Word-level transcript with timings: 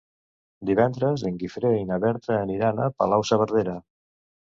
Divendres 0.69 1.25
en 1.29 1.35
Guifré 1.43 1.71
i 1.79 1.83
na 1.89 1.99
Berta 2.05 2.37
aniran 2.47 2.81
a 2.81 2.89
Palau-saverdera. 3.03 3.77